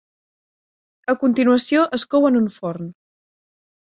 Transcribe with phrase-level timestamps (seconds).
[1.13, 2.93] A continuació es cou en un forn.